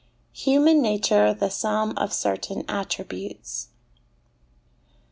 Human 0.33 0.81
Nature 0.81 1.31
the 1.35 1.51
Sum 1.51 1.95
of 1.95 2.11
certain 2.11 2.65
Attributes. 2.67 3.67